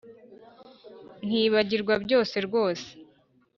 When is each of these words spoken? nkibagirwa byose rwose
nkibagirwa 1.25 1.93
byose 2.03 2.35
rwose 2.47 2.89